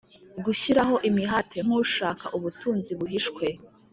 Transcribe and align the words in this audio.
gushyiraho 0.45 0.95
imihate 1.09 1.57
nk 1.65 1.71
ushaka 1.81 2.25
ubutunzi 2.37 2.91
buhishwe 2.99 3.45